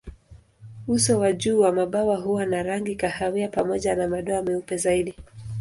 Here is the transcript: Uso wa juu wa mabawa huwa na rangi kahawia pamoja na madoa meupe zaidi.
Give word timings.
Uso 0.87 1.19
wa 1.19 1.33
juu 1.33 1.59
wa 1.59 1.71
mabawa 1.71 2.15
huwa 2.17 2.45
na 2.45 2.63
rangi 2.63 2.95
kahawia 2.95 3.47
pamoja 3.47 3.95
na 3.95 4.07
madoa 4.07 4.41
meupe 4.43 4.77
zaidi. 4.77 5.13